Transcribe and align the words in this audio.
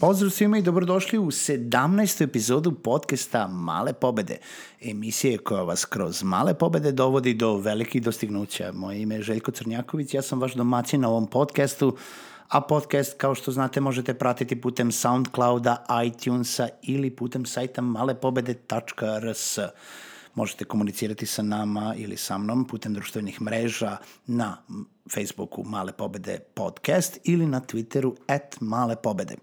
Pozdrav 0.00 0.30
svima 0.30 0.58
i 0.58 0.62
dobrodošli 0.62 1.18
u 1.18 1.26
17. 1.26 2.24
epizodu 2.24 2.72
podcasta 2.72 3.48
Male 3.48 3.92
pobede, 3.92 4.36
emisije 4.80 5.38
koja 5.38 5.62
vas 5.62 5.84
kroz 5.84 6.22
male 6.22 6.54
pobede 6.54 6.92
dovodi 6.92 7.34
do 7.34 7.56
velikih 7.56 8.02
dostignuća. 8.02 8.72
Moje 8.72 9.02
ime 9.02 9.14
je 9.14 9.22
Željko 9.22 9.50
Crnjaković, 9.50 10.14
ja 10.14 10.22
sam 10.22 10.40
vaš 10.40 10.54
domaćin 10.54 11.00
na 11.00 11.08
ovom 11.08 11.26
podcastu, 11.26 11.96
a 12.52 12.60
podcast, 12.60 13.16
kao 13.16 13.34
što 13.34 13.50
znate, 13.52 13.80
možete 13.80 14.14
pratiti 14.14 14.60
putem 14.60 14.92
Soundclouda, 14.92 15.84
iTunesa 16.06 16.68
ili 16.82 17.10
putem 17.10 17.46
sajta 17.46 17.82
malepobede.rs. 17.82 19.58
Možete 20.34 20.64
komunicirati 20.64 21.26
sa 21.26 21.42
nama 21.42 21.94
ili 21.96 22.16
sa 22.16 22.38
mnom 22.38 22.64
putem 22.64 22.94
društvenih 22.94 23.42
mreža 23.42 23.96
na 24.26 24.56
Facebooku 25.10 25.64
Male 25.64 25.92
pobede 25.92 26.38
podcast 26.54 27.18
ili 27.24 27.46
na 27.46 27.60
Twitteru 27.60 28.14
at 28.26 28.60
Male 28.60 28.96
pobede. 28.96 29.36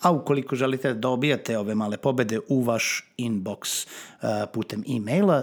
A 0.00 0.10
ukoliko 0.10 0.56
želite 0.56 0.88
da 0.88 1.00
dobijate 1.00 1.58
ove 1.58 1.74
male 1.74 1.96
pobede 1.96 2.40
u 2.48 2.62
vaš 2.62 3.12
inbox 3.18 3.86
uh, 3.86 4.28
putem 4.52 4.84
e-maila, 4.88 5.42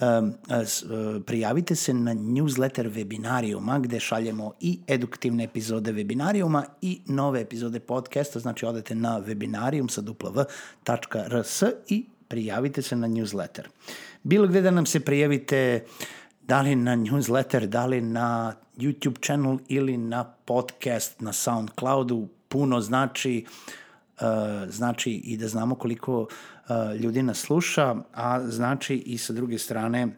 uh, 0.00 0.06
uh, 0.06 1.22
prijavite 1.26 1.74
se 1.74 1.94
na 1.94 2.14
newsletter 2.14 2.90
webinarijuma 2.90 3.80
gde 3.80 4.00
šaljemo 4.00 4.52
i 4.60 4.80
edukativne 4.86 5.44
epizode 5.44 5.92
webinarijuma 5.92 6.64
i 6.82 7.00
nove 7.06 7.40
epizode 7.40 7.80
podcasta, 7.80 8.38
znači 8.38 8.66
odete 8.66 8.94
na 8.94 9.20
webinarijum 9.20 9.88
sa 9.88 10.02
www.rs 10.02 11.62
i 11.88 12.06
prijavite 12.30 12.82
se 12.82 12.96
na 12.96 13.08
newsletter. 13.08 13.66
Bilo 14.22 14.46
gde 14.46 14.60
da 14.60 14.70
nam 14.70 14.86
se 14.86 15.00
prijavite, 15.00 15.84
da 16.42 16.60
li 16.62 16.76
na 16.76 16.96
newsletter, 16.96 17.66
da 17.66 17.86
li 17.86 18.00
na 18.00 18.54
YouTube 18.76 19.24
channel 19.24 19.58
ili 19.68 19.96
na 19.96 20.24
podcast 20.24 21.20
na 21.20 21.32
SoundCloudu, 21.32 22.28
puno 22.48 22.80
znači, 22.80 23.44
uh, 24.20 24.26
znači 24.68 25.12
i 25.12 25.36
da 25.36 25.48
znamo 25.48 25.74
koliko 25.74 26.20
uh, 26.20 27.00
ljudi 27.00 27.22
nas 27.22 27.38
sluša, 27.38 27.96
a 28.14 28.40
znači 28.48 28.96
i 28.96 29.18
sa 29.18 29.32
druge 29.32 29.58
strane 29.58 30.08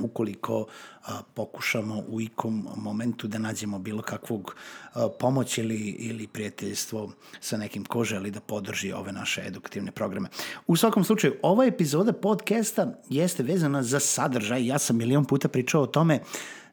ukoliko 0.00 0.66
a, 1.06 1.20
pokušamo 1.34 2.02
u 2.08 2.20
ikom 2.20 2.68
momentu 2.76 3.28
da 3.28 3.38
nađemo 3.38 3.78
bilo 3.78 4.02
kakvog 4.02 4.56
a, 4.94 5.08
pomoć 5.18 5.58
ili, 5.58 5.78
ili 5.78 6.26
prijateljstvo 6.26 7.12
sa 7.40 7.56
nekim 7.56 7.84
ko 7.84 8.04
želi 8.04 8.30
da 8.30 8.40
podrži 8.40 8.92
ove 8.92 9.12
naše 9.12 9.42
edukativne 9.46 9.92
programe. 9.92 10.28
U 10.66 10.76
svakom 10.76 11.04
slučaju, 11.04 11.34
ova 11.42 11.64
epizoda 11.64 12.12
podcasta 12.12 13.00
jeste 13.08 13.42
vezana 13.42 13.82
za 13.82 14.00
sadržaj. 14.00 14.66
Ja 14.66 14.78
sam 14.78 14.96
milion 14.96 15.24
puta 15.24 15.48
pričao 15.48 15.82
o 15.82 15.86
tome 15.86 16.20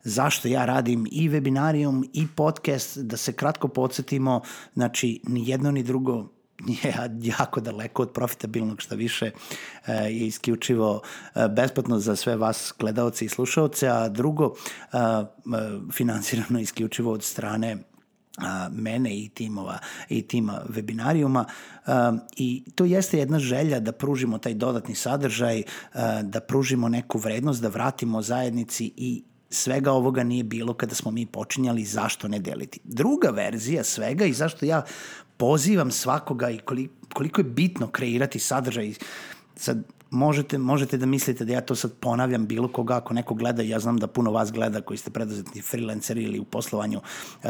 zašto 0.04 0.48
ja 0.48 0.66
radim 0.66 1.08
i 1.12 1.30
webinarijum 1.30 2.10
i 2.14 2.28
podcast, 2.36 2.98
da 2.98 3.18
se 3.18 3.34
kratko 3.34 3.68
podsjetimo, 3.68 4.42
znači 4.74 5.22
ni 5.28 5.50
jedno 5.50 5.72
ni 5.72 5.84
drugo 5.84 6.39
je 6.68 6.94
jako 7.22 7.62
daleko 7.62 8.02
od 8.02 8.12
profitabilnog, 8.14 8.82
šta 8.82 8.96
više 8.96 9.32
e, 9.88 9.94
je 9.94 10.28
isključivo 10.28 11.02
e, 11.36 11.48
besplatno 11.48 12.00
za 12.00 12.16
sve 12.16 12.36
vas 12.36 12.74
gledalce 12.80 13.26
i 13.26 13.30
slušalce, 13.30 13.88
a 13.88 14.10
drugo 14.10 14.54
e, 14.54 14.98
finansirano 15.94 16.60
isključivo 16.60 17.12
od 17.12 17.24
strane 17.24 17.78
mene 18.72 19.18
i 19.18 19.30
timova 19.30 19.80
i 20.10 20.22
tima 20.22 20.62
webinarijuma. 20.70 21.46
I 22.36 22.64
to 22.76 22.86
jeste 22.86 23.20
jedna 23.20 23.40
želja 23.40 23.80
da 23.80 23.92
pružimo 23.92 24.38
taj 24.38 24.54
dodatni 24.54 24.96
sadržaj, 24.96 25.64
da 26.24 26.40
pružimo 26.40 26.90
neku 26.90 27.18
vrednost, 27.18 27.62
da 27.62 27.68
vratimo 27.68 28.22
zajednici 28.22 28.94
i 28.98 29.24
svega 29.50 29.92
ovoga 29.92 30.24
nije 30.24 30.44
bilo 30.44 30.74
kada 30.74 30.96
smo 30.96 31.12
mi 31.12 31.26
počinjali, 31.26 31.86
zašto 31.86 32.28
ne 32.28 32.40
deliti. 32.40 32.80
Druga 32.84 33.30
verzija 33.30 33.84
svega 33.84 34.26
i 34.26 34.34
zašto 34.34 34.66
ja 34.66 34.84
pozivam 35.38 35.92
svakoga 35.92 36.50
i 36.50 36.58
koliko, 36.58 36.94
koliko 37.14 37.42
je 37.42 37.46
bitno 37.46 37.88
kreirati 37.88 38.40
sadržaj. 38.40 38.94
Sad, 39.56 39.84
možete, 40.10 40.58
možete 40.58 40.98
da 40.98 41.06
mislite 41.06 41.46
da 41.46 41.54
ja 41.54 41.62
to 41.62 41.76
sad 41.76 41.94
ponavljam 41.94 42.48
bilo 42.48 42.68
koga 42.68 42.98
ako 42.98 43.14
neko 43.14 43.34
gleda, 43.34 43.62
ja 43.62 43.80
znam 43.80 43.98
da 43.98 44.08
puno 44.08 44.32
vas 44.32 44.52
gleda 44.52 44.82
koji 44.82 44.98
ste 44.98 45.10
preduzetni 45.10 45.62
freelanceri 45.62 46.24
ili 46.24 46.40
u 46.40 46.44
poslovanju 46.44 46.98
uh, 46.98 47.50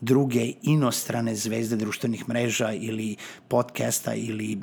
druge 0.00 0.52
inostrane 0.62 1.34
zvezde 1.34 1.76
društvenih 1.76 2.28
mreža 2.28 2.72
ili 2.72 3.16
podcasta 3.48 4.14
ili 4.14 4.58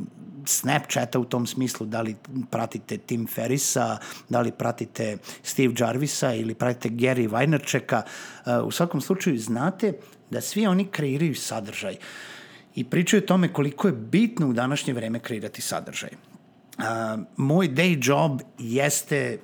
Snapchata 0.45 1.19
u 1.19 1.25
tom 1.25 1.47
smislu, 1.47 1.85
da 1.85 2.01
li 2.01 2.15
pratite 2.51 2.97
Tim 2.97 3.27
Ferrisa, 3.27 3.97
da 4.29 4.41
li 4.41 4.51
pratite 4.51 5.17
Steve 5.43 5.73
Jarvisa 5.77 6.33
ili 6.33 6.55
pratite 6.55 6.89
Gary 6.89 7.29
Vaynercheka, 7.29 8.01
uh, 8.01 8.67
u 8.67 8.71
svakom 8.71 9.01
slučaju 9.01 9.39
znate 9.39 9.93
da 10.29 10.41
svi 10.41 10.67
oni 10.67 10.85
kreiraju 10.85 11.35
sadržaj. 11.35 11.95
I 12.75 12.83
pričaju 12.83 13.23
o 13.23 13.25
tome 13.25 13.53
koliko 13.53 13.87
je 13.87 13.93
bitno 13.93 14.47
u 14.47 14.53
današnje 14.53 14.93
vreme 14.93 15.19
kreirati 15.19 15.61
sadržaj. 15.61 16.09
Uh, 16.77 16.85
moj 17.37 17.69
day 17.69 18.07
job 18.07 18.41
jeste 18.59 19.39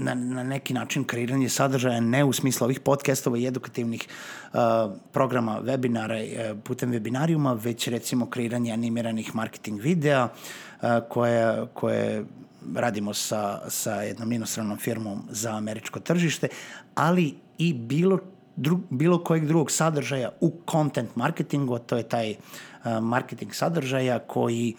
na, 0.00 0.14
na 0.14 0.42
neki 0.42 0.74
način 0.74 1.04
kreiranje 1.04 1.48
sadržaja 1.48 2.00
ne 2.00 2.24
u 2.24 2.32
smislu 2.32 2.64
ovih 2.64 2.80
podcastova 2.80 3.38
i 3.38 3.46
edukativnih 3.46 4.08
uh, 4.52 4.60
programa 5.12 5.60
webinara 5.62 6.20
uh, 6.20 6.58
putem 6.64 6.92
webinarijuma, 6.92 7.54
već 7.64 7.88
recimo 7.88 8.26
kreiranje 8.26 8.72
animiranih 8.72 9.34
marketing 9.34 9.80
videa 9.80 10.24
uh, 10.24 10.88
koje, 11.08 11.66
koje 11.74 12.24
radimo 12.74 13.14
sa, 13.14 13.60
sa 13.68 14.02
jednom 14.02 14.32
inostranom 14.32 14.78
firmom 14.78 15.22
za 15.30 15.56
američko 15.56 16.00
tržište, 16.00 16.48
ali 16.94 17.34
i 17.58 17.74
bilo 17.74 18.18
dru, 18.56 18.80
bilo 18.90 19.24
kojeg 19.24 19.46
drugog 19.46 19.70
sadržaja 19.70 20.30
u 20.40 20.52
content 20.70 21.16
marketingu, 21.16 21.78
to 21.78 21.96
je 21.96 22.02
taj 22.02 22.30
uh, 22.30 23.00
marketing 23.00 23.54
sadržaja 23.54 24.18
koji 24.18 24.74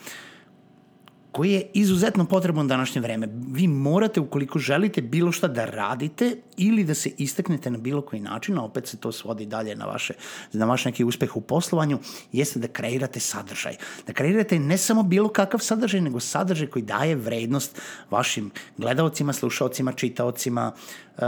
koji 1.32 1.52
je 1.52 1.70
izuzetno 1.74 2.26
potreban 2.26 2.68
današnje 2.68 3.02
vreme. 3.02 3.28
Vi 3.52 3.68
morate, 3.68 4.20
ukoliko 4.20 4.60
želite 4.60 5.02
bilo 5.02 5.32
šta 5.32 5.48
da 5.48 5.66
radite 5.66 6.36
ili 6.58 6.84
da 6.84 6.94
se 6.94 7.12
istaknete 7.18 7.72
na 7.72 7.78
bilo 7.78 8.02
koji 8.02 8.20
način, 8.20 8.58
a 8.58 8.64
opet 8.64 8.88
se 8.88 8.98
to 8.98 9.12
svodi 9.12 9.46
dalje 9.46 9.76
na, 9.76 9.86
vaše, 9.86 10.14
na 10.54 10.66
vaš 10.66 10.86
neki 10.86 11.04
uspeh 11.04 11.38
u 11.38 11.42
poslovanju, 11.42 12.00
jeste 12.32 12.60
da 12.60 12.68
kreirate 12.68 13.20
sadržaj. 13.20 13.76
Da 14.08 14.14
kreirate 14.14 14.60
ne 14.60 14.78
samo 14.78 15.04
bilo 15.04 15.30
kakav 15.30 15.60
sadržaj, 15.60 16.02
nego 16.02 16.20
sadržaj 16.20 16.68
koji 16.68 16.84
daje 16.84 17.16
vrednost 17.16 17.82
vašim 18.10 18.52
gledalcima, 18.78 19.34
slušalcima, 19.34 19.92
čitaocima 19.92 20.72
uh, 21.18 21.24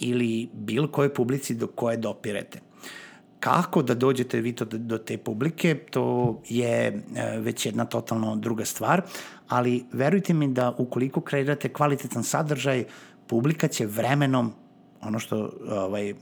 ili 0.00 0.48
bilo 0.52 0.88
kojoj 0.88 1.14
publici 1.14 1.54
do 1.54 1.66
koje 1.66 1.96
dopirete 1.96 2.67
kako 3.40 3.82
da 3.82 3.94
dođete 3.94 4.40
vi 4.40 4.52
to 4.52 4.64
do 4.64 4.98
te 4.98 5.18
publike, 5.18 5.74
to 5.90 6.40
je 6.48 6.86
e, 6.86 7.38
već 7.38 7.66
jedna 7.66 7.84
totalno 7.84 8.36
druga 8.36 8.64
stvar, 8.64 9.02
ali 9.48 9.84
verujte 9.92 10.34
mi 10.34 10.48
da 10.48 10.74
ukoliko 10.78 11.20
kreirate 11.20 11.72
kvalitetan 11.72 12.24
sadržaj, 12.24 12.84
publika 13.26 13.68
će 13.68 13.86
vremenom 13.86 14.52
ono 15.02 15.18
što 15.18 15.50
ovaj 15.70 16.14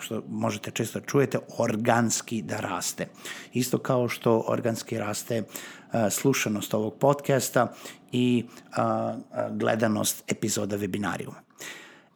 što 0.00 0.22
možete 0.28 0.70
često 0.70 1.00
da 1.00 1.06
čujete 1.06 1.38
organski 1.58 2.42
da 2.42 2.56
raste. 2.60 3.06
Isto 3.52 3.78
kao 3.78 4.08
što 4.08 4.44
organski 4.48 4.98
raste 4.98 5.42
slušanost 6.10 6.74
ovog 6.74 6.94
podcasta 6.94 7.72
i 8.12 8.44
gledanost 9.50 10.24
epizoda 10.28 10.78
webinarijuma. 10.78 11.40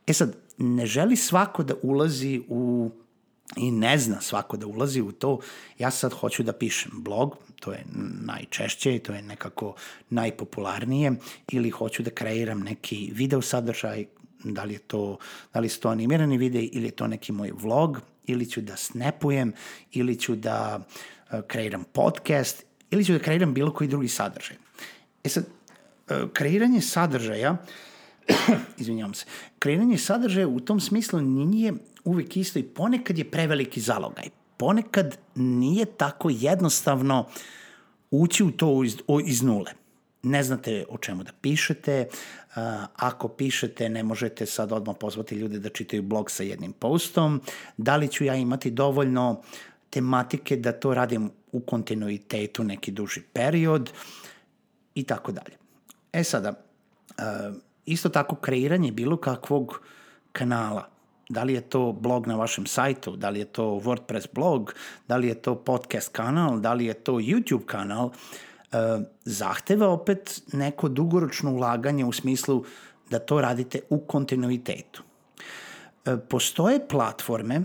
E 0.06 0.12
sad, 0.12 0.36
ne 0.58 0.86
želi 0.86 1.16
svako 1.16 1.62
da 1.62 1.74
ulazi 1.82 2.42
u 2.48 2.90
i 3.56 3.70
ne 3.70 3.98
zna 3.98 4.20
svako 4.20 4.56
da 4.56 4.66
ulazi 4.66 5.00
u 5.00 5.12
to, 5.12 5.38
ja 5.78 5.90
sad 5.90 6.12
hoću 6.12 6.42
da 6.42 6.52
pišem 6.52 6.92
blog, 6.94 7.36
to 7.60 7.72
je 7.72 7.84
najčešće 8.24 8.96
i 8.96 8.98
to 8.98 9.12
je 9.12 9.22
nekako 9.22 9.74
najpopularnije, 10.10 11.12
ili 11.52 11.70
hoću 11.70 12.02
da 12.02 12.10
kreiram 12.10 12.60
neki 12.60 13.10
video 13.14 13.42
sadržaj, 13.42 14.04
da 14.44 14.64
li, 14.64 14.72
je 14.72 14.78
to, 14.78 15.18
da 15.54 15.60
li 15.60 15.68
su 15.68 15.80
to 15.80 15.88
animirani 15.88 16.38
videi 16.38 16.70
ili 16.72 16.86
je 16.86 16.90
to 16.90 17.06
neki 17.06 17.32
moj 17.32 17.52
vlog, 17.54 18.00
ili 18.26 18.50
ću 18.50 18.60
da 18.60 18.76
snapujem, 18.76 19.52
ili 19.92 20.16
ću 20.18 20.36
da 20.36 20.80
uh, 20.80 21.40
kreiram 21.46 21.84
podcast, 21.92 22.64
ili 22.90 23.04
ću 23.04 23.12
da 23.12 23.18
kreiram 23.18 23.54
bilo 23.54 23.72
koji 23.72 23.88
drugi 23.88 24.08
sadržaj. 24.08 24.56
E 25.24 25.28
sad, 25.28 25.46
uh, 26.10 26.30
kreiranje 26.32 26.80
sadržaja, 26.80 27.56
izvinjavam 28.78 29.14
se, 29.14 29.26
kreiranje 29.58 29.98
sadržaja 29.98 30.48
u 30.48 30.60
tom 30.60 30.80
smislu 30.80 31.20
nije 31.20 31.72
uvek 32.04 32.36
isto 32.36 32.58
i 32.58 32.62
ponekad 32.62 33.18
je 33.18 33.30
preveliki 33.30 33.80
zalogaj. 33.80 34.28
Ponekad 34.56 35.18
nije 35.34 35.84
tako 35.84 36.30
jednostavno 36.30 37.26
ući 38.10 38.44
u 38.44 38.50
to 38.50 38.84
iz, 38.84 38.96
iz 39.26 39.42
nule. 39.42 39.72
Ne 40.22 40.42
znate 40.42 40.84
o 40.88 40.98
čemu 40.98 41.22
da 41.22 41.32
pišete, 41.40 42.08
ako 42.96 43.28
pišete 43.28 43.88
ne 43.88 44.02
možete 44.02 44.46
sad 44.46 44.72
odmah 44.72 44.96
pozvati 45.00 45.34
ljude 45.34 45.58
da 45.58 45.68
čitaju 45.68 46.02
blog 46.02 46.30
sa 46.30 46.42
jednim 46.42 46.72
postom, 46.72 47.40
da 47.76 47.96
li 47.96 48.08
ću 48.08 48.24
ja 48.24 48.34
imati 48.34 48.70
dovoljno 48.70 49.42
tematike 49.90 50.56
da 50.56 50.72
to 50.72 50.94
radim 50.94 51.30
u 51.52 51.60
kontinuitetu 51.60 52.64
neki 52.64 52.90
duži 52.90 53.20
period 53.32 53.90
i 54.94 55.04
tako 55.04 55.32
dalje. 55.32 55.56
E 56.12 56.24
sada, 56.24 56.52
isto 57.86 58.08
tako 58.08 58.36
kreiranje 58.36 58.92
bilo 58.92 59.16
kakvog 59.16 59.80
kanala. 60.32 60.88
Da 61.28 61.42
li 61.42 61.54
je 61.54 61.60
to 61.60 61.92
blog 61.92 62.26
na 62.26 62.36
vašem 62.36 62.66
sajtu, 62.66 63.16
da 63.16 63.30
li 63.30 63.38
je 63.38 63.44
to 63.44 63.64
WordPress 63.64 64.26
blog, 64.32 64.74
da 65.08 65.16
li 65.16 65.28
je 65.28 65.34
to 65.34 65.54
podcast 65.54 66.08
kanal, 66.12 66.60
da 66.60 66.72
li 66.72 66.86
je 66.86 66.94
to 66.94 67.12
YouTube 67.12 67.64
kanal, 67.66 68.10
e, 68.10 68.76
zahteva 69.24 69.88
opet 69.88 70.42
neko 70.52 70.88
dugoročno 70.88 71.52
ulaganje 71.52 72.04
u 72.04 72.12
smislu 72.12 72.64
da 73.10 73.18
to 73.18 73.40
radite 73.40 73.80
u 73.90 73.98
kontinuitetu. 73.98 75.02
E, 76.04 76.16
postoje 76.28 76.88
platforme 76.88 77.60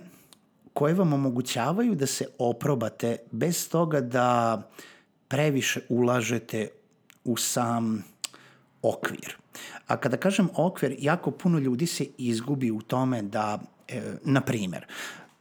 koje 0.73 0.93
vam 0.93 1.13
omogućavaju 1.13 1.95
da 1.95 2.05
se 2.05 2.27
oprobate 2.37 3.17
bez 3.31 3.69
toga 3.69 4.01
da 4.01 4.61
previše 5.27 5.81
ulažete 5.89 6.69
u 7.23 7.37
sam 7.37 8.03
okvir. 8.81 9.40
A 9.87 9.97
kada 9.97 10.17
kažem 10.17 10.49
okvir, 10.55 10.95
jako 10.99 11.31
puno 11.31 11.59
ljudi 11.59 11.87
se 11.87 12.05
izgubi 12.17 12.71
u 12.71 12.81
tome 12.81 13.21
da, 13.21 13.59
e, 13.87 14.01
na 14.23 14.41
primer, 14.41 14.85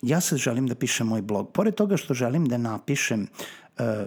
ja 0.03 0.21
sad 0.21 0.39
želim 0.39 0.67
da 0.67 0.75
pišem 0.75 1.07
moj 1.07 1.23
blog. 1.23 1.51
Pored 1.53 1.75
toga 1.75 1.97
što 1.97 2.15
želim 2.15 2.47
da 2.49 2.59
napišem 2.59 3.27
e, 3.79 4.07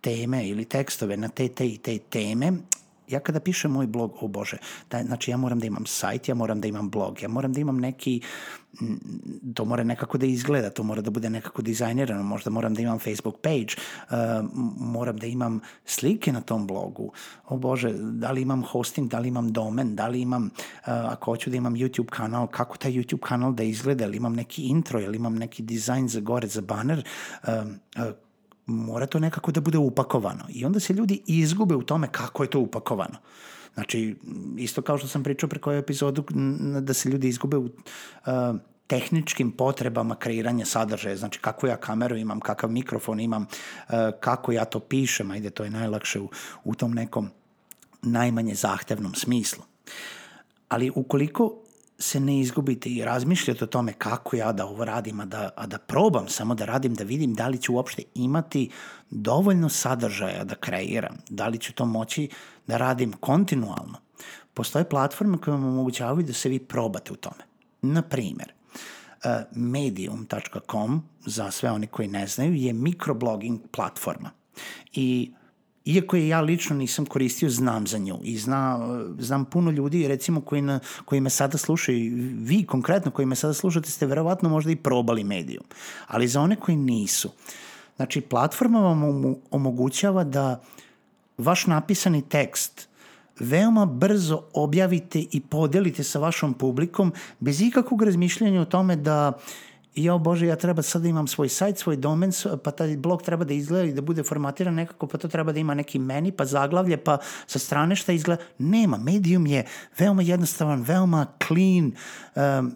teme 0.00 0.48
ili 0.48 0.64
tekstove 0.64 1.16
na 1.16 1.28
te, 1.28 1.48
te 1.48 1.68
i 1.68 1.78
te 1.78 1.98
teme, 1.98 2.52
ja 3.08 3.20
kada 3.20 3.40
pišem 3.40 3.72
moj 3.72 3.86
blog, 3.86 4.12
o 4.20 4.28
Bože, 4.28 4.56
da, 4.90 5.02
znači 5.02 5.30
ja 5.30 5.36
moram 5.36 5.58
da 5.58 5.66
imam 5.66 5.86
sajt, 5.86 6.28
ja 6.28 6.34
moram 6.34 6.60
da 6.60 6.68
imam 6.68 6.90
blog, 6.90 7.22
ja 7.22 7.28
moram 7.28 7.52
da 7.52 7.60
imam 7.60 7.80
neki, 7.80 8.20
to 9.54 9.64
mora 9.64 9.84
nekako 9.84 10.18
da 10.18 10.26
izgleda, 10.26 10.70
to 10.70 10.82
mora 10.82 11.02
da 11.02 11.10
bude 11.10 11.30
nekako 11.30 11.62
dizajnirano, 11.62 12.22
možda 12.22 12.50
moram 12.50 12.74
da 12.74 12.82
imam 12.82 12.98
Facebook 12.98 13.40
page, 13.40 13.76
uh, 14.10 14.16
moram 14.76 15.16
da 15.16 15.26
imam 15.26 15.60
slike 15.84 16.32
na 16.32 16.40
tom 16.40 16.66
blogu, 16.66 17.12
o 17.48 17.56
Bože, 17.56 17.92
da 17.92 18.30
li 18.30 18.42
imam 18.42 18.62
hosting, 18.62 19.10
da 19.10 19.18
li 19.18 19.28
imam 19.28 19.52
domen, 19.52 19.94
da 19.96 20.08
li 20.08 20.20
imam, 20.20 20.44
uh, 20.44 20.50
ako 20.86 21.30
hoću 21.30 21.50
da 21.50 21.56
imam 21.56 21.74
YouTube 21.74 22.10
kanal, 22.10 22.46
kako 22.46 22.76
taj 22.76 22.92
YouTube 22.92 23.20
kanal 23.20 23.52
da 23.52 23.62
izgleda, 23.62 24.04
ili 24.04 24.16
imam 24.16 24.32
neki 24.32 24.62
intro, 24.62 25.00
ili 25.00 25.16
imam 25.16 25.34
neki 25.34 25.62
dizajn 25.62 26.08
za 26.08 26.20
gore, 26.20 26.48
za 26.48 26.60
banner, 26.60 27.04
uh, 27.42 27.48
uh, 27.96 28.23
mora 28.66 29.06
to 29.06 29.18
nekako 29.18 29.52
da 29.52 29.60
bude 29.60 29.78
upakovano. 29.78 30.44
I 30.48 30.64
onda 30.64 30.80
se 30.80 30.92
ljudi 30.92 31.22
izgube 31.26 31.74
u 31.74 31.82
tome 31.82 32.08
kako 32.12 32.42
je 32.42 32.50
to 32.50 32.60
upakovano. 32.60 33.18
Znači, 33.74 34.16
isto 34.58 34.82
kao 34.82 34.98
što 34.98 35.08
sam 35.08 35.22
pričao 35.22 35.48
preko 35.48 35.70
ove 35.70 35.78
epizodu, 35.78 36.24
da 36.80 36.94
se 36.94 37.08
ljudi 37.08 37.28
izgube 37.28 37.56
u 37.56 37.64
uh, 37.64 37.70
tehničkim 38.86 39.52
potrebama 39.52 40.16
kreiranja 40.16 40.64
sadržaja, 40.64 41.16
znači 41.16 41.40
kakvu 41.40 41.68
ja 41.68 41.76
kameru 41.76 42.16
imam, 42.16 42.40
kakav 42.40 42.70
mikrofon 42.70 43.20
imam, 43.20 43.46
kako 44.20 44.52
ja 44.52 44.64
to 44.64 44.80
pišem, 44.80 45.30
ajde, 45.30 45.50
to 45.50 45.64
je 45.64 45.70
najlakše 45.70 46.20
u, 46.20 46.28
u 46.64 46.74
tom 46.74 46.92
nekom 46.92 47.30
najmanje 48.02 48.54
zahtevnom 48.54 49.14
smislu. 49.14 49.64
Ali 50.68 50.92
ukoliko 50.94 51.63
se 52.04 52.20
ne 52.20 52.40
izgubite 52.40 52.88
i 52.88 53.04
razmišljate 53.04 53.64
o 53.64 53.66
tome 53.66 53.92
kako 53.92 54.36
ja 54.36 54.52
da 54.52 54.66
ovo 54.66 54.84
radim, 54.84 55.20
a 55.20 55.24
da, 55.24 55.50
a 55.56 55.66
da 55.66 55.78
probam 55.78 56.28
samo 56.28 56.54
da 56.54 56.64
radim, 56.64 56.94
da 56.94 57.04
vidim 57.04 57.34
da 57.34 57.48
li 57.48 57.58
ću 57.58 57.74
uopšte 57.74 58.02
imati 58.14 58.70
dovoljno 59.10 59.68
sadržaja 59.68 60.44
da 60.44 60.54
kreiram, 60.54 61.16
da 61.30 61.48
li 61.48 61.58
ću 61.58 61.72
to 61.72 61.86
moći 61.86 62.28
da 62.66 62.76
radim 62.76 63.12
kontinualno. 63.12 63.98
Postoje 64.54 64.88
platforme 64.88 65.38
koje 65.38 65.52
vam 65.52 65.64
omogućavaju 65.64 66.26
da 66.26 66.32
se 66.32 66.48
vi 66.48 66.58
probate 66.58 67.12
u 67.12 67.16
tome. 67.16 67.44
Na 67.82 68.02
primer, 68.02 68.52
eh, 69.24 69.44
medium.com, 69.52 71.02
za 71.26 71.50
sve 71.50 71.70
oni 71.70 71.86
koji 71.86 72.08
ne 72.08 72.26
znaju, 72.26 72.54
je 72.54 72.72
mikroblogging 72.72 73.60
platforma. 73.72 74.30
I 74.92 75.32
iako 75.84 76.16
je 76.16 76.28
ja 76.28 76.40
lično 76.40 76.76
nisam 76.76 77.06
koristio, 77.06 77.50
znam 77.50 77.86
za 77.86 77.98
nju 77.98 78.18
i 78.22 78.38
zna, 78.38 78.78
znam 79.18 79.44
puno 79.44 79.70
ljudi 79.70 80.08
recimo 80.08 80.40
koji, 80.40 80.62
na, 80.62 80.80
koji 81.04 81.20
me 81.20 81.30
sada 81.30 81.58
slušaju, 81.58 82.12
vi 82.38 82.66
konkretno 82.66 83.10
koji 83.10 83.26
me 83.26 83.36
sada 83.36 83.54
slušate 83.54 83.90
ste 83.90 84.06
verovatno 84.06 84.48
možda 84.48 84.70
i 84.70 84.76
probali 84.76 85.24
medijum, 85.24 85.64
ali 86.06 86.28
za 86.28 86.40
one 86.40 86.56
koji 86.56 86.76
nisu. 86.76 87.30
Znači, 87.96 88.20
platforma 88.20 88.80
vam 88.80 89.34
omogućava 89.50 90.24
da 90.24 90.62
vaš 91.38 91.66
napisani 91.66 92.22
tekst 92.28 92.88
veoma 93.40 93.86
brzo 93.86 94.42
objavite 94.52 95.24
i 95.30 95.40
podelite 95.40 96.04
sa 96.04 96.18
vašom 96.18 96.54
publikom 96.54 97.12
bez 97.40 97.60
ikakvog 97.60 98.02
razmišljanja 98.02 98.60
o 98.60 98.64
tome 98.64 98.96
da 98.96 99.32
uh, 99.36 99.42
I 99.94 100.04
jao 100.04 100.18
Bože, 100.18 100.46
ja 100.46 100.56
treba 100.56 100.82
sad 100.82 101.02
da 101.02 101.08
imam 101.08 101.26
svoj 101.26 101.48
sajt, 101.48 101.78
svoj 101.78 101.96
domen, 101.96 102.32
pa 102.64 102.70
taj 102.70 102.96
blog 102.96 103.22
treba 103.22 103.44
da 103.44 103.54
izgleda 103.54 103.84
i 103.84 103.92
da 103.92 104.02
bude 104.02 104.22
formatiran 104.22 104.74
nekako, 104.74 105.06
pa 105.06 105.18
to 105.18 105.28
treba 105.28 105.52
da 105.52 105.60
ima 105.60 105.74
neki 105.74 105.98
meni, 105.98 106.32
pa 106.32 106.44
zaglavlje, 106.44 106.96
pa 106.96 107.18
sa 107.46 107.58
strane 107.58 107.96
šta 107.96 108.12
izgleda. 108.12 108.42
Nema, 108.58 108.98
Medium 108.98 109.46
je 109.46 109.64
veoma 109.98 110.22
jednostavan, 110.22 110.82
veoma 110.82 111.26
clean, 111.46 111.92
um, 112.34 112.72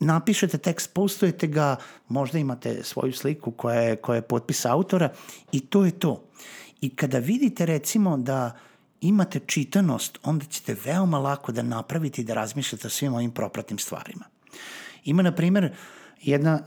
napišete 0.00 0.58
tekst, 0.58 0.94
postujete 0.94 1.46
ga, 1.46 1.76
možda 2.08 2.38
imate 2.38 2.82
svoju 2.82 3.12
sliku 3.12 3.50
koja 3.50 3.80
je, 3.80 3.96
koja 3.96 4.16
je 4.16 4.22
potpis 4.22 4.64
autora 4.64 5.08
i 5.52 5.60
to 5.60 5.84
je 5.84 5.90
to. 5.90 6.24
I 6.80 6.96
kada 6.96 7.18
vidite 7.18 7.66
recimo 7.66 8.16
da 8.16 8.56
imate 9.00 9.40
čitanost, 9.46 10.18
onda 10.22 10.44
ćete 10.44 10.76
veoma 10.84 11.18
lako 11.18 11.52
da 11.52 11.62
napravite 11.62 12.22
i 12.22 12.24
da 12.24 12.34
razmišljate 12.34 12.86
o 12.86 12.90
svim 12.90 13.14
ovim 13.14 13.30
propratnim 13.30 13.78
stvarima. 13.78 14.24
Ima, 15.04 15.22
na 15.22 15.32
primjer, 15.32 15.64
uh, 15.64 16.03
jedna, 16.22 16.60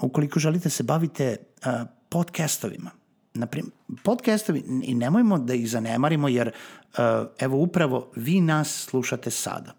uh, 0.00 0.04
ukoliko 0.10 0.40
želite 0.40 0.70
se 0.70 0.82
bavite 0.82 1.36
uh, 1.66 1.72
podcastovima, 2.08 2.90
Naprimjer, 3.34 3.72
podcastovi, 4.02 4.64
i 4.82 4.94
nemojmo 4.94 5.38
da 5.38 5.54
ih 5.54 5.70
zanemarimo, 5.70 6.28
jer 6.28 6.48
uh, 6.48 7.04
evo 7.38 7.56
upravo 7.56 8.10
vi 8.16 8.40
nas 8.40 8.86
slušate 8.88 9.30
sada. 9.30 9.72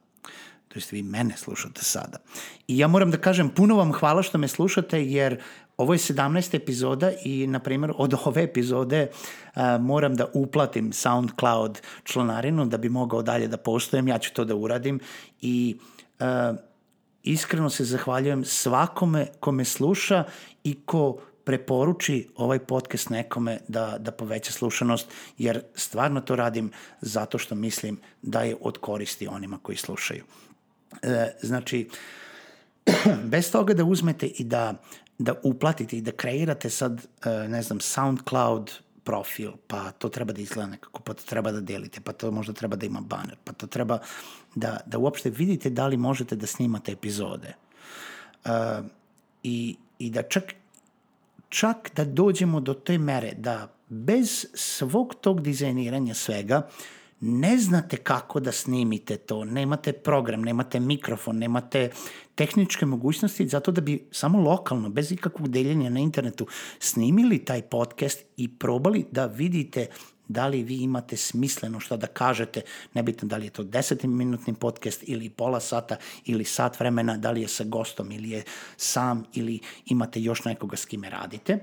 To 0.67 0.79
jest 0.79 0.91
vi 0.91 1.03
mene 1.03 1.37
slušate 1.37 1.83
sada. 1.83 2.17
I 2.67 2.77
ja 2.77 2.87
moram 2.87 3.11
da 3.11 3.17
kažem 3.17 3.49
puno 3.49 3.75
vam 3.75 3.93
hvala 3.93 4.23
što 4.23 4.37
me 4.37 4.47
slušate, 4.47 5.03
jer 5.05 5.41
ovo 5.77 5.93
je 5.93 5.97
17. 5.97 6.55
epizoda 6.55 7.11
i, 7.23 7.47
na 7.47 7.59
primjer, 7.59 7.93
od 7.97 8.13
ove 8.25 8.43
epizode 8.43 9.07
uh, 9.09 9.61
moram 9.79 10.15
da 10.15 10.27
uplatim 10.33 10.93
SoundCloud 10.93 11.81
članarinu 12.03 12.65
da 12.65 12.77
bi 12.77 12.89
mogao 12.89 13.21
dalje 13.21 13.47
da 13.47 13.57
postojem. 13.57 14.07
Ja 14.07 14.17
ću 14.17 14.33
to 14.33 14.45
da 14.45 14.55
uradim 14.55 14.99
i 15.41 15.77
uh, 16.19 16.25
iskreno 17.23 17.69
se 17.69 17.83
zahvaljujem 17.83 18.45
svakome 18.45 19.27
ko 19.39 19.51
me 19.51 19.65
sluša 19.65 20.23
i 20.63 20.79
ko 20.85 21.17
preporuči 21.43 22.27
ovaj 22.35 22.59
podcast 22.59 23.09
nekome 23.09 23.59
da, 23.67 23.97
da 23.99 24.11
poveća 24.11 24.51
slušanost, 24.51 25.07
jer 25.37 25.61
stvarno 25.75 26.21
to 26.21 26.35
radim 26.35 26.71
zato 27.01 27.37
što 27.37 27.55
mislim 27.55 27.99
da 28.21 28.41
je 28.41 28.55
od 28.61 28.77
koristi 28.77 29.27
onima 29.27 29.59
koji 29.61 29.77
slušaju. 29.77 30.23
E, 31.01 31.33
znači, 31.41 31.89
bez 33.33 33.51
toga 33.51 33.73
da 33.73 33.83
uzmete 33.83 34.27
i 34.27 34.43
da, 34.43 34.73
da 35.17 35.33
uplatite 35.43 35.97
i 35.97 36.01
da 36.01 36.11
kreirate 36.11 36.69
sad, 36.69 37.07
e, 37.25 37.29
ne 37.29 37.61
znam, 37.61 37.79
SoundCloud 37.79 38.71
profil, 39.03 39.51
pa 39.67 39.91
to 39.91 40.09
treba 40.09 40.33
da 40.33 40.41
izgleda 40.41 40.69
nekako, 40.69 41.01
pa 41.01 41.13
to 41.13 41.23
treba 41.25 41.51
da 41.51 41.61
delite, 41.61 42.01
pa 42.01 42.13
to 42.13 42.31
možda 42.31 42.53
treba 42.53 42.75
da 42.75 42.85
ima 42.85 43.01
banner, 43.01 43.37
pa 43.43 43.53
to 43.53 43.67
treba 43.67 43.99
da, 44.55 44.77
da 44.85 44.97
uopšte 44.97 45.29
vidite 45.29 45.69
da 45.69 45.87
li 45.87 45.97
možete 45.97 46.35
da 46.35 46.47
snimate 46.47 46.91
epizode. 46.91 47.55
Uh, 48.45 48.51
i, 49.43 49.75
I 49.99 50.09
da 50.09 50.23
čak, 50.23 50.53
čak 51.49 51.91
da 51.95 52.05
dođemo 52.05 52.59
do 52.59 52.73
te 52.73 52.97
mere 52.97 53.33
da 53.37 53.73
bez 53.89 54.45
svog 54.53 55.15
tog 55.21 55.41
dizajniranja 55.41 56.13
svega 56.13 56.61
ne 57.21 57.57
znate 57.57 57.97
kako 57.97 58.39
da 58.39 58.51
snimite 58.51 59.17
to, 59.17 59.45
nemate 59.45 59.93
program, 59.93 60.41
nemate 60.41 60.79
mikrofon, 60.79 61.37
nemate 61.37 61.89
tehničke 62.35 62.85
mogućnosti 62.85 63.47
zato 63.47 63.71
da 63.71 63.81
bi 63.81 64.07
samo 64.11 64.39
lokalno, 64.39 64.89
bez 64.89 65.11
ikakvog 65.11 65.49
deljenja 65.49 65.89
na 65.89 65.99
internetu, 65.99 66.47
snimili 66.79 67.45
taj 67.45 67.61
podcast 67.61 68.19
i 68.37 68.57
probali 68.57 69.05
da 69.11 69.25
vidite 69.25 69.87
da 70.27 70.47
li 70.47 70.63
vi 70.63 70.77
imate 70.77 71.17
smisleno 71.17 71.79
što 71.79 71.97
da 71.97 72.07
kažete, 72.07 72.61
nebitno 72.93 73.27
da 73.27 73.37
li 73.37 73.45
je 73.45 73.49
to 73.49 73.63
10-minutni 73.63 74.53
podcast 74.53 75.03
ili 75.07 75.29
pola 75.29 75.59
sata 75.59 75.95
ili 76.25 76.45
sat 76.45 76.79
vremena, 76.79 77.17
da 77.17 77.31
li 77.31 77.41
je 77.41 77.47
sa 77.47 77.63
gostom 77.63 78.11
ili 78.11 78.29
je 78.29 78.43
sam 78.77 79.23
ili 79.33 79.59
imate 79.85 80.21
još 80.21 80.45
nekoga 80.45 80.77
s 80.77 80.85
kime 80.85 81.09
radite. 81.09 81.59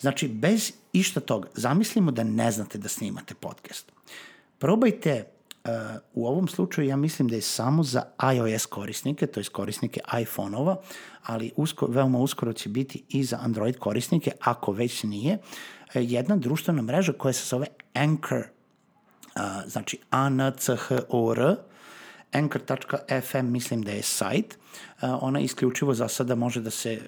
Znači, 0.00 0.28
bez 0.28 0.72
išta 0.92 1.20
toga, 1.20 1.48
zamislimo 1.54 2.10
da 2.10 2.24
ne 2.24 2.50
znate 2.50 2.78
da 2.78 2.88
snimate 2.88 3.34
podcast. 3.34 3.93
Probajte 4.58 5.34
Uh, 5.68 5.70
u 6.14 6.26
ovom 6.26 6.48
slučaju 6.48 6.88
ja 6.88 6.96
mislim 6.96 7.28
da 7.28 7.36
je 7.36 7.42
samo 7.42 7.82
za 7.82 8.02
iOS 8.36 8.66
korisnike, 8.66 9.26
to 9.26 9.40
je 9.40 9.44
korisnike 9.44 10.00
iPhone-ova, 10.20 10.76
ali 11.22 11.52
usko, 11.56 11.86
veoma 11.86 12.18
uskoro 12.18 12.52
će 12.52 12.68
biti 12.68 13.04
i 13.08 13.24
za 13.24 13.38
Android 13.42 13.78
korisnike, 13.78 14.32
ako 14.40 14.72
već 14.72 15.02
nije, 15.02 15.38
jedna 15.94 16.36
društvena 16.36 16.82
mreža 16.82 17.12
koja 17.12 17.32
se 17.32 17.48
zove 17.48 17.66
Anchor, 17.94 18.38
uh, 18.38 19.42
znači 19.66 19.98
A-N-C-H-O-R, 20.10 21.56
Anchor.fm 22.32 23.46
mislim 23.46 23.82
da 23.82 23.90
je 23.90 24.02
sajt, 24.02 24.58
ona 25.02 25.40
isključivo 25.40 25.94
za 25.94 26.08
sada 26.08 26.34
može 26.34 26.60
da 26.60 26.70
se 26.70 27.00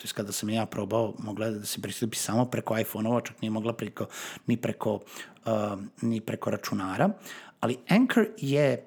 to 0.00 0.06
je 0.06 0.12
kada 0.14 0.32
sam 0.32 0.50
ja 0.50 0.66
probao, 0.66 1.14
mogla 1.18 1.50
da 1.50 1.66
se 1.66 1.82
pristupi 1.82 2.16
samo 2.16 2.44
preko 2.44 2.78
iPhone-ova, 2.78 3.20
čak 3.20 3.42
nije 3.42 3.50
mogla 3.50 3.72
preko, 3.72 4.06
ni, 4.46 4.56
preko, 4.56 4.94
uh, 4.94 5.80
ni 6.02 6.20
preko 6.20 6.50
računara, 6.50 7.10
ali 7.60 7.76
Anchor 7.88 8.28
je 8.38 8.86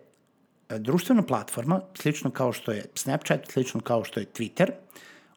društvena 0.70 1.22
platforma, 1.22 1.82
slično 1.96 2.32
kao 2.32 2.54
što 2.54 2.72
je 2.72 2.86
Snapchat, 2.96 3.52
slično 3.52 3.82
kao 3.82 4.04
što 4.04 4.20
je 4.20 4.26
Twitter, 4.26 4.72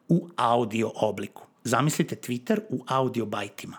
u 0.09 0.29
audio 0.35 0.91
obliku. 0.95 1.43
Zamislite 1.63 2.15
Twitter 2.15 2.59
u 2.69 2.83
audio 2.87 3.25
bajtima. 3.25 3.77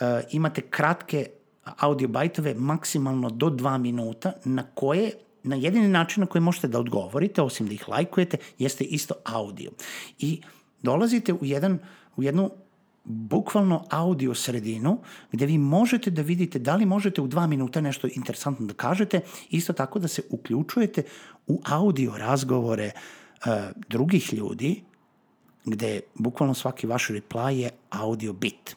E, 0.00 0.22
imate 0.30 0.60
kratke 0.60 1.30
audio 1.64 2.08
bajtove, 2.08 2.54
maksimalno 2.54 3.30
do 3.30 3.50
dva 3.50 3.78
minuta, 3.78 4.32
na 4.44 4.62
koje 4.74 5.12
na 5.42 5.56
jedini 5.56 5.88
način 5.88 6.20
na 6.20 6.26
koji 6.26 6.42
možete 6.42 6.68
da 6.68 6.78
odgovorite, 6.78 7.42
osim 7.42 7.66
da 7.66 7.74
ih 7.74 7.88
lajkujete, 7.88 8.36
jeste 8.58 8.84
isto 8.84 9.14
audio. 9.24 9.70
I 10.18 10.42
dolazite 10.86 11.32
u, 11.32 11.44
jedan, 11.44 11.78
u 12.16 12.22
jednu 12.22 12.50
bukvalno 13.04 13.84
audio 13.90 14.34
sredinu 14.34 14.98
gde 15.32 15.46
vi 15.46 15.58
možete 15.58 16.10
da 16.10 16.22
vidite 16.22 16.58
da 16.58 16.76
li 16.76 16.86
možete 16.86 17.22
u 17.22 17.26
dva 17.26 17.46
minuta 17.46 17.80
nešto 17.80 18.08
interesantno 18.14 18.66
da 18.66 18.74
kažete, 18.74 19.20
isto 19.50 19.72
tako 19.72 19.98
da 19.98 20.08
se 20.08 20.22
uključujete 20.30 21.02
u 21.46 21.60
audio 21.64 22.18
razgovore 22.18 22.90
uh, 22.90 23.52
drugih 23.88 24.32
ljudi 24.34 24.82
gde 25.66 26.00
bukvalno 26.14 26.54
svaki 26.54 26.86
vaš 26.86 27.08
reply 27.08 27.50
je 27.50 27.70
audio 27.90 28.32
bit. 28.32 28.76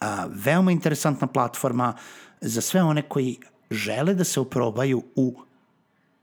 A, 0.00 0.26
veoma 0.30 0.72
interesantna 0.72 1.26
platforma 1.26 1.94
za 2.40 2.60
sve 2.60 2.82
one 2.82 3.02
koji 3.02 3.38
žele 3.70 4.14
da 4.14 4.24
se 4.24 4.40
oprobaju 4.40 5.02
u 5.16 5.34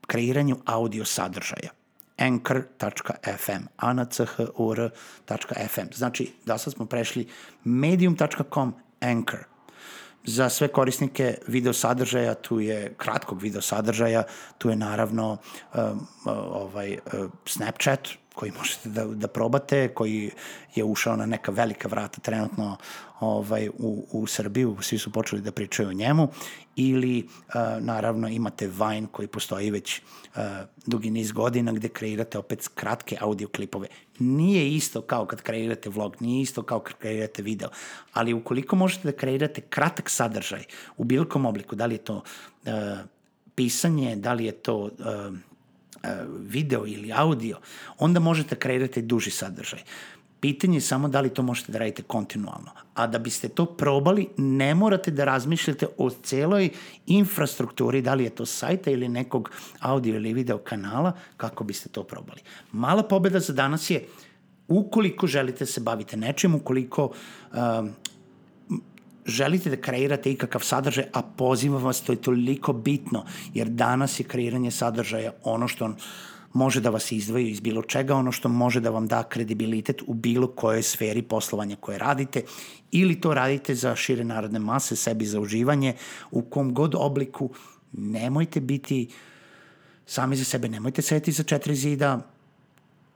kreiranju 0.07 0.57
audio 0.65 1.05
sadržaja. 1.05 1.80
Anchor.fm, 2.21 3.63
anchur.fm. 3.77 5.01
Znači, 5.93 6.33
da 6.45 6.57
sad 6.57 6.73
smo 6.73 6.85
prešli 6.85 7.27
medium.com, 7.63 8.73
Anchor. 8.99 9.39
Za 10.23 10.49
sve 10.49 10.67
korisnike 10.67 11.37
video 11.47 11.73
sadržaja, 11.73 12.33
tu 12.33 12.59
je 12.59 12.93
kratkog 12.97 13.41
video 13.41 13.61
sadržaja, 13.61 14.23
tu 14.57 14.69
je 14.69 14.75
naravno 14.75 15.37
um, 15.73 16.07
ovaj, 16.25 16.93
uh, 16.93 16.99
Snapchat, 17.45 18.07
koji 18.35 18.51
možete 18.51 18.89
da, 18.89 19.05
da 19.05 19.27
probate, 19.27 19.87
koji 19.87 20.31
je 20.75 20.83
ušao 20.83 21.15
na 21.15 21.25
neka 21.25 21.51
velika 21.51 21.87
vrata 21.87 22.21
trenutno 22.21 22.77
ovaj, 23.19 23.69
u, 23.69 24.05
u 24.11 24.27
Srbiju, 24.27 24.77
svi 24.81 24.97
su 24.97 25.11
počeli 25.11 25.41
da 25.41 25.51
pričaju 25.51 25.89
o 25.89 25.93
njemu, 25.93 26.27
ili 26.75 27.27
uh, 27.27 27.83
naravno 27.83 28.27
imate 28.27 28.67
Vine 28.67 29.07
koji 29.11 29.27
postoji 29.27 29.71
već 29.71 30.01
uh, 30.01 30.41
dugi 30.85 31.09
niz 31.09 31.31
godina 31.31 31.71
gde 31.71 31.89
kreirate 31.89 32.37
opet 32.37 32.67
kratke 32.75 33.17
audio 33.19 33.47
klipove. 33.47 33.87
Nije 34.19 34.69
isto 34.71 35.01
kao 35.01 35.25
kad 35.25 35.41
kreirate 35.41 35.89
vlog, 35.89 36.15
nije 36.19 36.41
isto 36.41 36.63
kao 36.63 36.79
kad 36.79 36.97
kreirate 36.97 37.41
video, 37.41 37.69
ali 38.13 38.33
ukoliko 38.33 38.75
možete 38.75 39.11
da 39.11 39.17
kreirate 39.17 39.61
kratak 39.61 40.09
sadržaj 40.09 40.63
u 40.97 41.03
bilo 41.03 41.25
kom 41.25 41.45
obliku, 41.45 41.75
da 41.75 41.85
li 41.85 41.95
je 41.95 41.97
to 41.97 42.15
uh, 42.15 42.71
pisanje, 43.55 44.15
da 44.15 44.33
li 44.33 44.45
je 44.45 44.51
to 44.51 44.77
uh, 44.77 44.91
video 46.39 46.87
ili 46.87 47.11
audio, 47.13 47.57
onda 47.99 48.19
možete 48.19 48.55
kreirati 48.55 49.01
duži 49.01 49.31
sadržaj. 49.31 49.79
Pitanje 50.39 50.77
je 50.77 50.81
samo 50.81 51.07
da 51.07 51.21
li 51.21 51.29
to 51.29 51.43
možete 51.43 51.71
da 51.71 51.79
radite 51.79 52.03
kontinualno. 52.03 52.71
A 52.93 53.07
da 53.07 53.19
biste 53.19 53.49
to 53.49 53.65
probali, 53.65 54.27
ne 54.37 54.75
morate 54.75 55.11
da 55.11 55.25
razmišljate 55.25 55.87
o 55.97 56.09
celoj 56.09 56.69
infrastrukturi, 57.07 58.01
da 58.01 58.13
li 58.13 58.23
je 58.23 58.29
to 58.29 58.45
sajta 58.45 58.91
ili 58.91 59.07
nekog 59.07 59.51
audio 59.79 60.15
ili 60.15 60.33
video 60.33 60.57
kanala, 60.57 61.13
kako 61.37 61.63
biste 61.63 61.89
to 61.89 62.03
probali. 62.03 62.41
Mala 62.71 63.03
pobeda 63.03 63.39
za 63.39 63.53
danas 63.53 63.89
je 63.89 64.07
ukoliko 64.67 65.27
želite 65.27 65.59
da 65.59 65.65
se 65.65 65.81
bavite 65.81 66.17
nečim, 66.17 66.55
ukoliko 66.55 67.11
um, 67.53 67.89
želite 69.25 69.69
da 69.69 69.81
kreirate 69.81 70.31
ikakav 70.31 70.61
sadržaj, 70.61 71.05
a 71.13 71.21
pozivam 71.21 71.83
vas, 71.83 72.01
to 72.01 72.13
je 72.13 72.21
toliko 72.21 72.73
bitno, 72.73 73.25
jer 73.53 73.69
danas 73.69 74.19
je 74.19 74.23
kreiranje 74.23 74.71
sadržaja 74.71 75.31
ono 75.43 75.67
što 75.67 75.93
može 76.53 76.81
da 76.81 76.89
vas 76.89 77.11
izdvoji 77.11 77.49
iz 77.49 77.59
bilo 77.59 77.81
čega, 77.81 78.15
ono 78.15 78.31
što 78.31 78.49
može 78.49 78.79
da 78.79 78.89
vam 78.89 79.07
da 79.07 79.23
kredibilitet 79.23 80.01
u 80.07 80.13
bilo 80.13 80.47
kojoj 80.47 80.83
sferi 80.83 81.21
poslovanja 81.21 81.75
koje 81.75 81.97
radite 81.97 82.43
ili 82.91 83.21
to 83.21 83.33
radite 83.33 83.75
za 83.75 83.95
šire 83.95 84.23
narodne 84.23 84.59
mase, 84.59 84.95
sebi 84.95 85.25
za 85.25 85.39
uživanje, 85.39 85.95
u 86.31 86.41
kom 86.41 86.73
god 86.73 86.95
obliku 86.95 87.49
nemojte 87.91 88.59
biti 88.59 89.07
sami 90.05 90.35
za 90.35 90.45
sebe, 90.45 90.69
nemojte 90.69 91.01
sedeti 91.01 91.31
za 91.31 91.43
četiri 91.43 91.75
zida, 91.75 92.19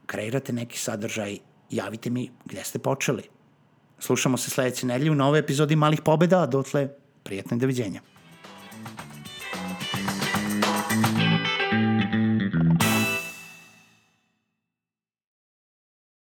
kreirate 0.06 0.54
neki 0.54 0.80
sadržaj, 0.80 1.38
javite 1.70 2.10
mi 2.10 2.30
gde 2.46 2.64
ste 2.64 2.80
počeli. 2.80 3.35
Slušamo 4.00 4.38
se 4.38 4.50
sledeće 4.50 4.88
nedelje 4.88 5.12
u 5.12 5.16
novoj 5.16 5.40
epizodi 5.40 5.75
Malih 5.75 6.02
pobeda, 6.02 6.42
a 6.42 6.46
dotle 6.46 6.88
prijatno 7.24 7.58
i 7.58 7.60
doviđenja. 7.60 8.02